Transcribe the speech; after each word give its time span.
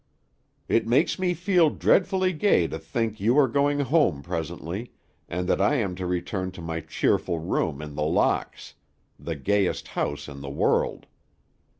"It 0.67 0.87
makes 0.87 1.19
me 1.19 1.35
feel 1.35 1.69
dreadfully 1.69 2.33
gay 2.33 2.65
to 2.67 2.79
think 2.79 3.19
you 3.19 3.37
are 3.37 3.47
going 3.47 3.81
home 3.81 4.23
presently, 4.23 4.93
and 5.29 5.47
that 5.47 5.61
I 5.61 5.75
am 5.75 5.93
to 5.97 6.07
return 6.07 6.49
to 6.53 6.61
my 6.63 6.79
cheerful 6.79 7.37
room 7.37 7.83
in 7.83 7.93
The 7.93 8.01
Locks, 8.01 8.73
the 9.19 9.35
gayest 9.35 9.89
house 9.89 10.27
in 10.27 10.41
the 10.41 10.49
world. 10.49 11.05